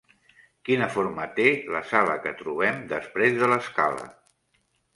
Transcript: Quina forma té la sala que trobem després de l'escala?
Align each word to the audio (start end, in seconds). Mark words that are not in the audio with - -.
Quina 0.69 0.87
forma 0.93 1.27
té 1.41 1.45
la 1.75 1.83
sala 1.91 2.17
que 2.25 2.33
trobem 2.41 2.81
després 2.97 3.39
de 3.43 3.53
l'escala? 3.55 4.13